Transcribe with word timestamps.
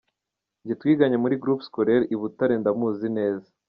Njye 0.61 0.73
twiganye 0.79 1.17
muli 1.23 1.39
groupe 1.41 1.63
scolaire 1.67 2.05
i 2.13 2.15
Butare 2.19 2.53
ndamuzi 2.61 3.07
neza. 3.17 3.47